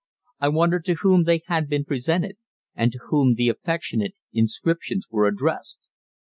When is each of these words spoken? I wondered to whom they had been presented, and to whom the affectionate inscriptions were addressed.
I 0.39 0.49
wondered 0.49 0.83
to 0.85 0.95
whom 0.95 1.25
they 1.25 1.43
had 1.45 1.69
been 1.69 1.85
presented, 1.85 2.35
and 2.73 2.91
to 2.91 2.97
whom 3.11 3.35
the 3.35 3.49
affectionate 3.49 4.15
inscriptions 4.33 5.05
were 5.11 5.27
addressed. 5.27 5.89